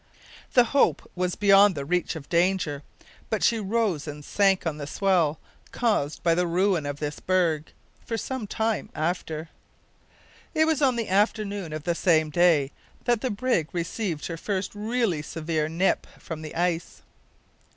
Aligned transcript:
The 0.53 0.63
Hope 0.63 1.07
was 1.15 1.35
beyond 1.35 1.75
the 1.75 1.85
reach 1.85 2.15
of 2.15 2.27
danger, 2.27 2.81
but 3.29 3.43
she 3.43 3.59
rose 3.59 4.07
and 4.07 4.25
sank 4.25 4.65
on 4.65 4.79
the 4.79 4.87
swell, 4.87 5.39
caused 5.71 6.23
by 6.23 6.33
the 6.33 6.47
ruin 6.47 6.87
of 6.87 6.97
this 6.97 7.19
berg, 7.19 7.71
for 8.03 8.17
some 8.17 8.47
time 8.47 8.89
after. 8.95 9.49
It 10.55 10.65
was 10.65 10.81
on 10.81 10.95
the 10.95 11.07
afternoon 11.07 11.71
of 11.71 11.83
the 11.83 11.93
same 11.93 12.31
day 12.31 12.71
that 13.05 13.21
the 13.21 13.29
brig 13.29 13.67
received 13.73 14.25
her 14.25 14.37
first 14.37 14.73
really 14.73 15.21
severe 15.21 15.69
"nip" 15.69 16.07
from 16.17 16.41
the 16.41 16.55
ice. 16.55 17.03